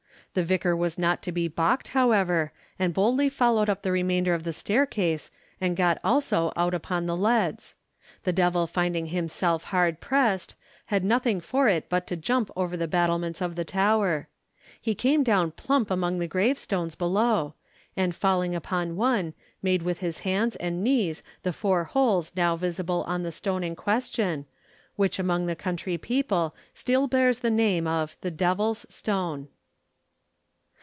The 0.33 0.45
vicar 0.45 0.77
was 0.77 0.97
not 0.97 1.21
to 1.23 1.33
be 1.33 1.49
balked, 1.49 1.89
however, 1.89 2.53
and 2.79 2.93
boldly 2.93 3.27
followed 3.27 3.69
up 3.69 3.81
the 3.81 3.91
remainder 3.91 4.33
of 4.33 4.43
the 4.43 4.53
staircase 4.53 5.29
and 5.59 5.75
got 5.75 5.99
also 6.05 6.53
out 6.55 6.73
upon 6.73 7.05
the 7.05 7.17
leads. 7.17 7.75
The 8.23 8.31
devil 8.31 8.65
finding 8.65 9.07
himself 9.07 9.65
hard 9.65 9.99
pressed, 9.99 10.55
had 10.85 11.03
nothing 11.03 11.41
for 11.41 11.67
it 11.67 11.89
but 11.89 12.07
to 12.07 12.15
jump 12.15 12.49
over 12.55 12.77
the 12.77 12.87
battlements 12.87 13.41
of 13.41 13.55
the 13.57 13.65
tower. 13.65 14.29
He 14.79 14.95
came 14.95 15.21
down 15.21 15.51
plump 15.51 15.91
among 15.91 16.19
the 16.19 16.27
gravestones 16.29 16.95
below, 16.95 17.55
and 17.97 18.15
falling 18.15 18.55
upon 18.55 18.95
one, 18.95 19.33
made 19.61 19.81
with 19.81 19.99
his 19.99 20.19
hands 20.19 20.55
and 20.55 20.81
knees 20.81 21.23
the 21.43 21.51
four 21.51 21.83
holes 21.83 22.31
now 22.37 22.55
visible 22.55 23.03
on 23.05 23.23
the 23.23 23.33
stone 23.33 23.65
in 23.65 23.75
question, 23.75 24.45
which 24.95 25.19
among 25.19 25.47
the 25.47 25.57
country 25.57 25.97
people 25.97 26.55
still 26.73 27.07
bears 27.07 27.39
the 27.39 27.51
name 27.51 27.85
of 27.85 28.15
the 28.21 28.31
Devil's 28.31 28.85
Stone. 28.87 29.49